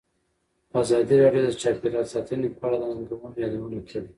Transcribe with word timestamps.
ازادي 0.81 1.15
راډیو 1.23 1.41
د 1.45 1.49
چاپیریال 1.61 2.05
ساتنه 2.13 2.47
په 2.59 2.63
اړه 2.67 2.77
د 2.79 2.83
ننګونو 2.89 3.35
یادونه 3.43 3.79
کړې. 3.87 4.01